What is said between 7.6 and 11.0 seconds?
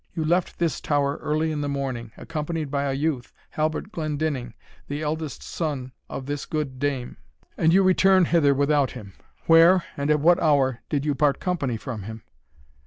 you return hither without him. Where, and at what hour,